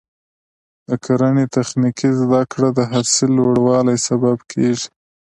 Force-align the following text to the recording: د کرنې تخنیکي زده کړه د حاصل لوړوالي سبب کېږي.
د 0.87 0.89
کرنې 1.03 1.45
تخنیکي 1.55 2.09
زده 2.21 2.41
کړه 2.51 2.69
د 2.77 2.79
حاصل 2.91 3.29
لوړوالي 3.37 3.97
سبب 4.07 4.37
کېږي. 4.51 4.87